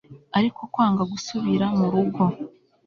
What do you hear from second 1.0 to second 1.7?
gusubira